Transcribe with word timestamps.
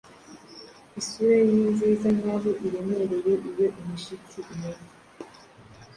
Isura 0.99 1.33
ye 1.41 1.45
ni 1.53 1.63
nziza 1.73 2.07
nkaho 2.17 2.49
iremereye 2.67 3.31
Iyo 3.49 3.65
imishitsi 3.81 4.37
imeze 4.53 4.87